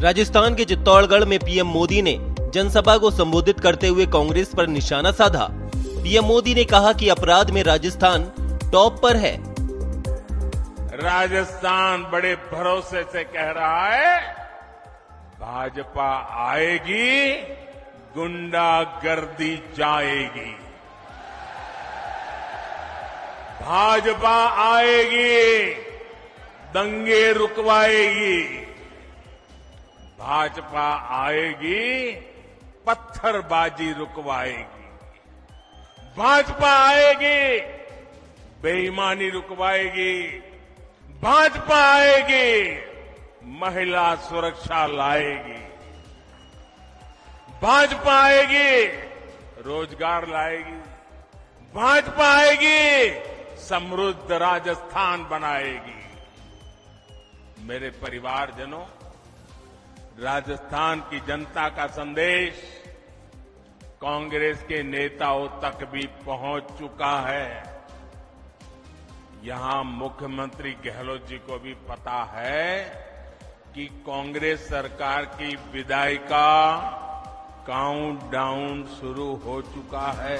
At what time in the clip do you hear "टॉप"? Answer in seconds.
8.72-9.00